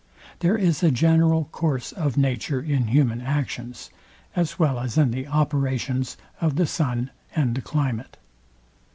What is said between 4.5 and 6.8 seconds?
well as in the operations of the